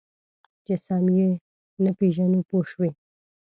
چې 0.65 0.73
سم 0.85 1.05
یې 1.17 1.29
نه 1.83 1.91
پېژنو 1.97 2.39
پوه 2.49 2.63
شوې!. 2.71 2.89